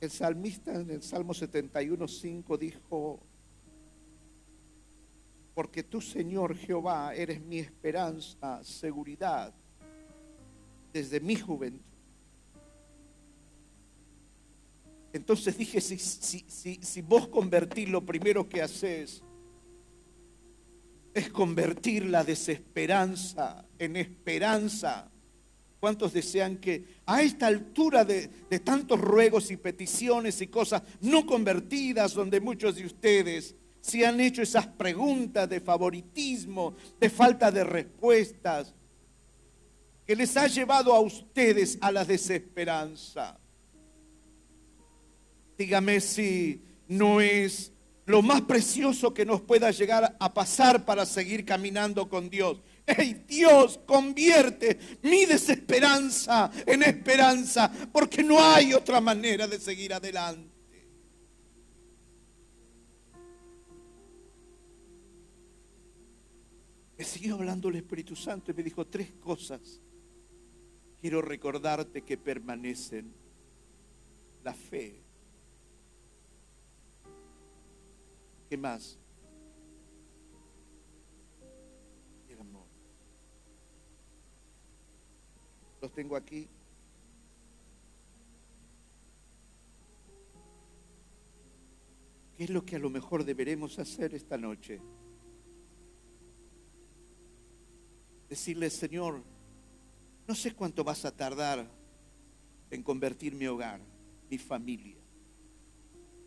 [0.00, 3.20] El salmista en el Salmo 71.5 dijo,
[5.54, 9.54] porque tú, Señor Jehová, eres mi esperanza, seguridad,
[10.92, 11.80] desde mi juventud.
[15.14, 19.22] Entonces dije, si, si, si, si vos convertís lo primero que haces
[21.14, 25.08] es convertir la desesperanza en esperanza.
[25.78, 31.24] ¿Cuántos desean que a esta altura de, de, tantos ruegos y peticiones y cosas no
[31.24, 37.64] convertidas, donde muchos de ustedes se han hecho esas preguntas de favoritismo, de falta de
[37.64, 38.74] respuestas,
[40.06, 43.38] que les ha llevado a ustedes a la desesperanza?
[45.56, 47.73] Dígame si no es
[48.06, 52.60] lo más precioso que nos pueda llegar a pasar para seguir caminando con Dios.
[52.86, 57.70] ¡Ey, Dios, convierte mi desesperanza en esperanza!
[57.92, 60.52] Porque no hay otra manera de seguir adelante.
[66.96, 69.80] Me siguió hablando el Espíritu Santo y me dijo tres cosas.
[71.00, 73.12] Quiero recordarte que permanecen
[74.44, 75.03] la fe,
[78.54, 78.96] ¿Qué más?
[82.28, 82.68] El amor.
[85.82, 86.48] Los tengo aquí.
[92.36, 94.80] ¿Qué es lo que a lo mejor deberemos hacer esta noche?
[98.28, 99.20] Decirle, Señor,
[100.28, 101.68] no sé cuánto vas a tardar
[102.70, 103.80] en convertir mi hogar,
[104.30, 105.03] mi familia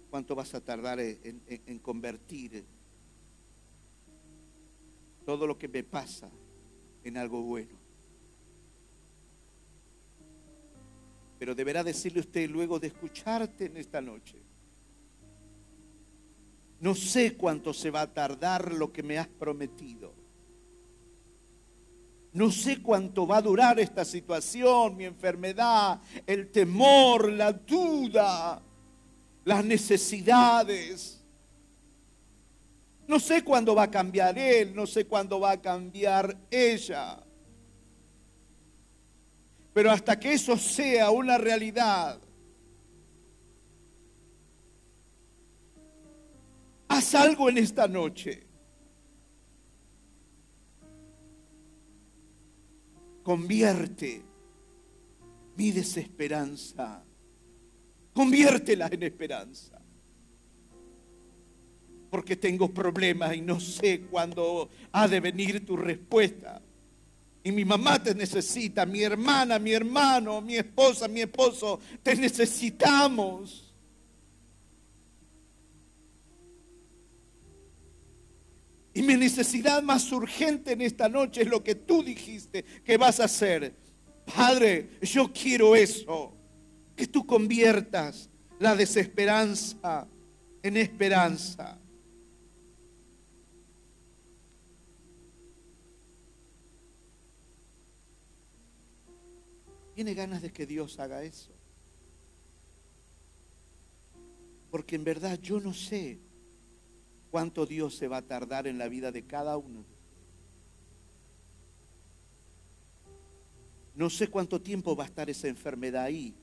[0.09, 2.65] cuánto vas a tardar en, convertir
[5.25, 6.29] todo lo que me pasa
[7.03, 7.77] en algo bueno.
[11.37, 14.37] Pero deberá decirle usted luego de escucharte en esta noche.
[16.79, 20.13] No sé cuánto se va a tardar lo que me has prometido.
[22.33, 28.61] No sé cuánto va a durar esta situación, mi enfermedad, el temor, la duda
[29.47, 31.23] las necesidades.
[33.07, 37.23] No sé cuándo va a cambiar él, no sé cuándo va a cambiar ella.
[39.71, 42.19] Pero hasta que eso sea una realidad,
[46.89, 48.45] haz algo en esta noche.
[53.23, 54.25] Convierte
[55.55, 57.06] mi desesperanza
[58.17, 59.79] Conviértela en esperanza.
[62.09, 66.59] Porque tengo problemas y no sé cuándo ha de venir tu respuesta.
[67.43, 73.71] Y mi mamá te necesita, mi hermana, mi hermano, mi esposa, mi esposo, te necesitamos.
[78.95, 83.19] Y mi necesidad más urgente en esta noche es lo que tú dijiste que vas
[83.19, 83.75] a hacer.
[84.25, 86.36] Padre, yo quiero eso.
[86.97, 88.29] Que tú conviertas
[88.59, 90.05] la desesperanza
[90.61, 91.79] en esperanza.
[99.93, 101.51] ¿Tiene ganas de que Dios haga eso?
[104.69, 106.19] Porque en verdad yo no sé
[107.31, 109.85] cuánto Dios se va a tardar en la vida de cada uno.
[113.95, 116.35] No sé cuánto tiempo va a estar esa enfermedad ahí.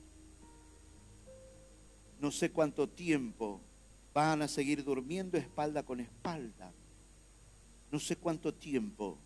[2.19, 3.61] No sé cuánto tiempo
[4.13, 6.73] van a seguir durmiendo espalda con espalda.
[7.91, 9.17] No sé cuánto tiempo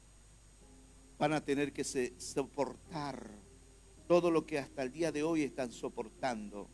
[1.17, 1.83] van a tener que
[2.17, 3.29] soportar
[4.07, 6.69] todo lo que hasta el día de hoy están soportando.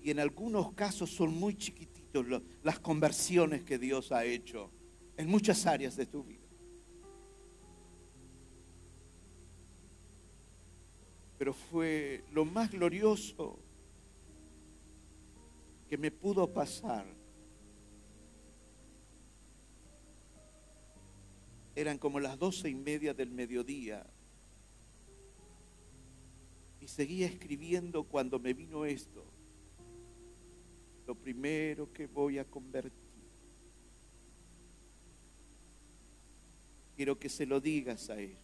[0.00, 1.98] Y en algunos casos son muy chiquititos
[2.62, 4.70] las conversiones que Dios ha hecho
[5.16, 6.37] en muchas áreas de tu vida.
[11.38, 13.58] Pero fue lo más glorioso
[15.88, 17.06] que me pudo pasar
[21.80, 24.04] eran como las doce y media del mediodía.
[26.80, 29.24] Y seguía escribiendo cuando me vino esto.
[31.06, 32.92] Lo primero que voy a convertir.
[36.96, 38.36] Quiero que se lo digas a él.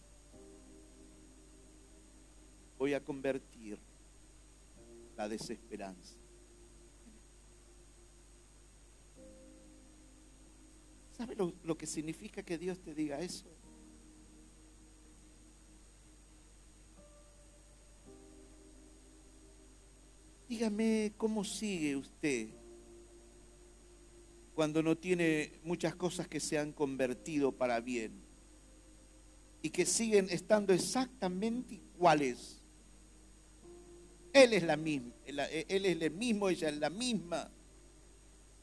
[2.77, 3.79] Voy a convertir
[5.15, 6.15] la desesperanza.
[11.17, 13.45] ¿Sabe lo, que significa que Dios te diga eso?
[20.49, 22.49] Dígame cómo sigue usted
[24.53, 28.21] cuando no tiene muchas cosas que se han convertido para bien
[29.61, 32.64] y que siguen estando exactamente iguales.
[34.35, 35.39] Él es la misma, él
[35.85, 37.49] es el mismo, ella es la misma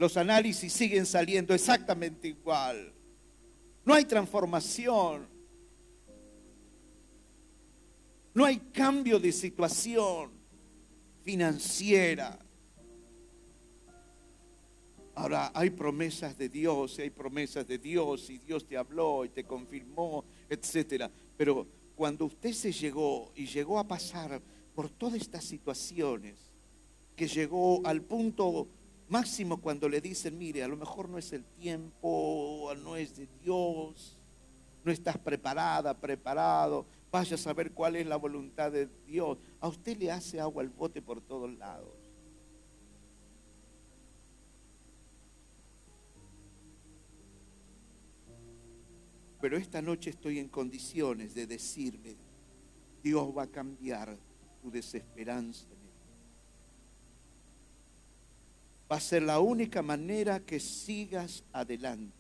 [0.03, 2.93] los análisis siguen saliendo exactamente igual.
[3.85, 5.29] No hay transformación.
[8.35, 10.33] No hay cambio de situación
[11.23, 12.37] financiera.
[15.15, 19.29] Ahora hay promesas de Dios, y hay promesas de Dios, y Dios te habló y
[19.29, 21.09] te confirmó, etcétera.
[21.37, 21.65] Pero
[21.95, 24.43] cuando usted se llegó y llegó a pasar
[24.75, 26.39] por todas estas situaciones,
[27.17, 28.69] que llegó al punto
[29.13, 33.29] Máximo cuando le dicen, mire, a lo mejor no es el tiempo, no es de
[33.43, 34.17] Dios,
[34.85, 39.37] no estás preparada, preparado, vaya a saber cuál es la voluntad de Dios.
[39.61, 41.93] A usted le hace agua al bote por todos lados.
[49.43, 52.17] Pero esta noche estoy en condiciones de decirle,
[53.03, 54.17] Dios va a cambiar
[54.63, 55.67] tu desesperanza
[58.93, 62.13] va a ser la única manera que sigas adelante.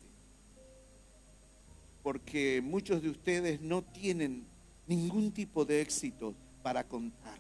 [2.02, 4.46] Porque muchos de ustedes no tienen
[4.86, 7.38] ningún tipo de éxito para contar.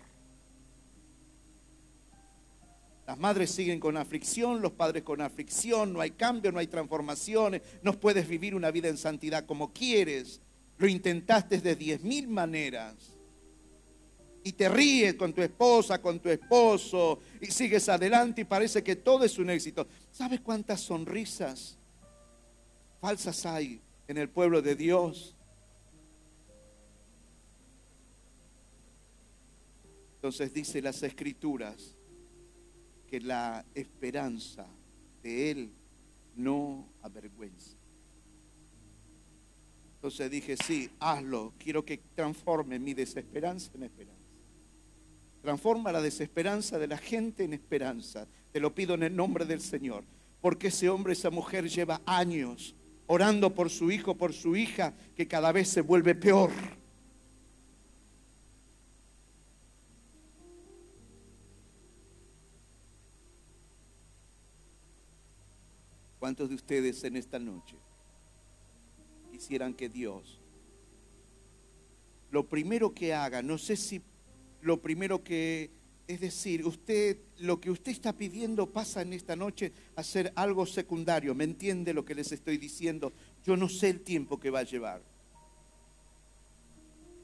[3.06, 7.62] Las madres siguen con aflicción, los padres con aflicción, no hay cambio, no hay transformaciones,
[7.82, 10.42] no puedes vivir una vida en santidad como quieres.
[10.76, 13.16] Lo intentaste de diez mil maneras
[14.44, 18.96] y te ríes con tu esposa, con tu esposo, y sigues adelante y parece que
[18.96, 19.86] todo es un éxito.
[20.10, 21.76] ¿Sabes cuántas sonrisas
[23.00, 25.36] falsas hay en el pueblo de Dios?
[30.16, 31.96] Entonces dice las escrituras
[33.08, 34.66] que la esperanza
[35.22, 35.72] de Él
[36.36, 37.76] no avergüenza.
[39.96, 44.21] Entonces dije, sí, hazlo, quiero que transforme mi desesperanza en esperanza.
[45.42, 48.26] Transforma la desesperanza de la gente en esperanza.
[48.52, 50.04] Te lo pido en el nombre del Señor.
[50.40, 52.74] Porque ese hombre, esa mujer lleva años
[53.06, 56.50] orando por su hijo, por su hija, que cada vez se vuelve peor.
[66.18, 67.76] ¿Cuántos de ustedes en esta noche
[69.32, 70.40] quisieran que Dios,
[72.30, 74.00] lo primero que haga, no sé si
[74.62, 75.70] lo primero que,
[76.06, 80.66] es decir, usted, lo que usted está pidiendo pasa en esta noche a ser algo
[80.66, 81.34] secundario.
[81.34, 83.12] ¿Me entiende lo que les estoy diciendo?
[83.44, 85.02] Yo no sé el tiempo que va a llevar.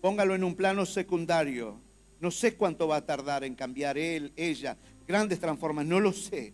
[0.00, 1.80] Póngalo en un plano secundario.
[2.20, 4.76] No sé cuánto va a tardar en cambiar él, ella,
[5.06, 6.52] grandes transformaciones, no lo sé.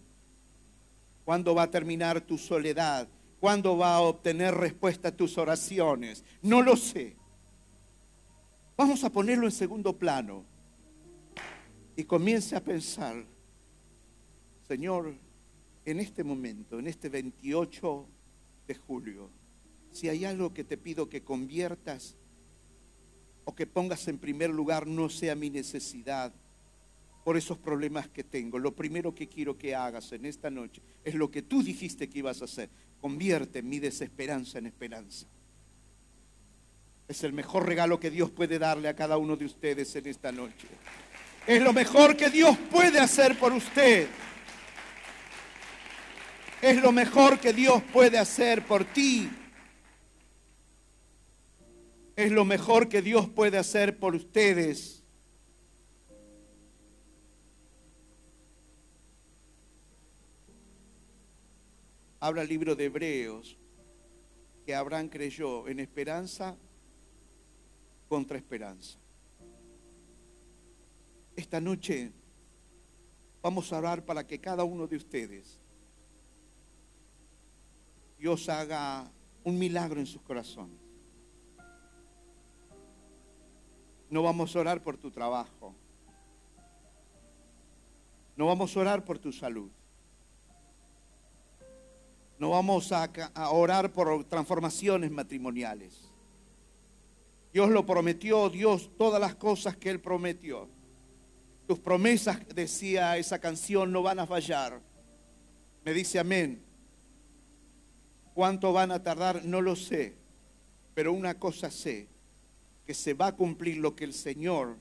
[1.24, 3.09] ¿Cuándo va a terminar tu soledad?
[3.41, 6.22] ¿Cuándo va a obtener respuesta a tus oraciones?
[6.43, 7.16] No lo sé.
[8.76, 10.45] Vamos a ponerlo en segundo plano
[11.97, 13.24] y comience a pensar,
[14.66, 15.14] Señor,
[15.84, 18.07] en este momento, en este 28
[18.66, 19.30] de julio,
[19.92, 22.16] si hay algo que te pido que conviertas
[23.45, 26.32] o que pongas en primer lugar, no sea mi necesidad
[27.22, 28.59] por esos problemas que tengo.
[28.59, 32.18] Lo primero que quiero que hagas en esta noche es lo que tú dijiste que
[32.18, 32.70] ibas a hacer.
[33.01, 35.26] Convierte mi desesperanza en esperanza.
[37.07, 40.32] Es el mejor regalo que Dios puede darle a cada uno de ustedes en esta
[40.32, 40.66] noche.
[41.47, 44.09] Es lo mejor que Dios puede hacer por usted.
[46.62, 49.28] Es lo mejor que Dios puede hacer por ti.
[52.16, 55.05] Es lo mejor que Dios puede hacer por ustedes.
[62.20, 63.59] Habla el libro de Hebreos
[64.64, 66.57] que Abraham creyó en esperanza
[68.09, 69.03] contra esperanza.
[71.37, 72.12] Esta noche
[73.43, 75.59] vamos a orar para que cada uno de ustedes
[78.18, 79.11] Dios haga
[79.43, 80.78] un milagro en sus corazones.
[84.09, 85.74] No vamos a orar por tu trabajo.
[88.37, 89.70] No vamos a orar por tu salud.
[92.39, 93.05] No vamos a,
[93.35, 96.11] a, orar por transformaciones matrimoniales.
[97.53, 100.68] Dios lo prometió, Dios, todas las cosas que Él prometió.
[101.66, 104.80] Tus promesas, decía esa canción, no van a fallar.
[105.84, 106.62] Me dice amén.
[108.34, 109.44] ¿Cuánto van a tardar?
[109.44, 110.14] No lo sé.
[110.94, 112.08] Pero una cosa sé,
[112.86, 114.76] que se va a cumplir lo que el Señor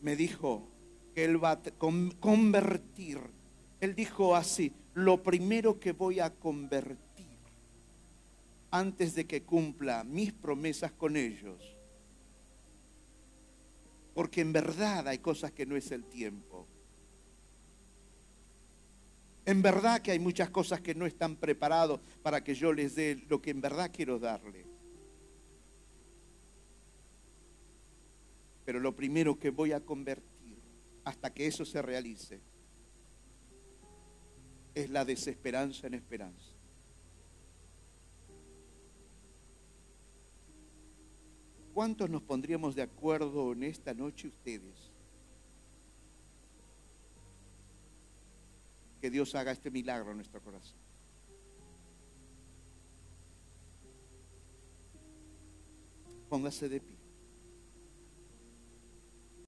[0.00, 0.68] me dijo,
[1.14, 1.60] que Él va a
[2.18, 3.20] convertir.
[3.80, 6.98] Él dijo así, lo primero que voy a convertir
[8.70, 11.77] antes de que cumpla mis promesas con ellos.
[14.18, 16.66] Porque en verdad hay cosas que no es el tiempo.
[19.46, 23.24] En verdad que hay muchas cosas que no están preparados para que yo les dé
[23.28, 24.66] lo que en verdad quiero darle.
[28.64, 30.58] Pero lo primero que voy a convertir
[31.04, 32.40] hasta que eso se realice
[34.74, 36.57] es la desesperanza en esperanza.
[41.78, 44.74] ¿Cuántos nos pondríamos de acuerdo en esta noche ustedes?
[49.00, 50.76] Que Dios haga este milagro en nuestro corazón.
[56.28, 56.97] Póngase de pie.